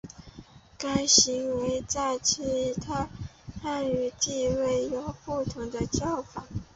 [0.79, 3.07] 该行为在其他
[3.61, 6.45] 汉语地区有不同的叫法。